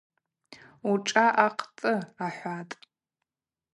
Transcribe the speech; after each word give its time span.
Ушӏа 0.89 1.25
гӏахътӏы,– 1.35 1.93
ахӏватӏ. 2.25 2.73